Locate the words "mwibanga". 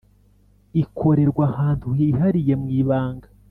2.61-3.27